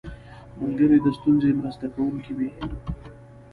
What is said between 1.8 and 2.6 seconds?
کوونکی وي